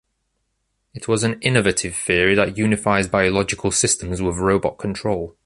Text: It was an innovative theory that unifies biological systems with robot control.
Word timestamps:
It 0.95 1.07
was 1.07 1.23
an 1.23 1.39
innovative 1.41 1.95
theory 1.95 2.33
that 2.33 2.57
unifies 2.57 3.07
biological 3.07 3.69
systems 3.69 4.19
with 4.19 4.37
robot 4.39 4.79
control. 4.79 5.35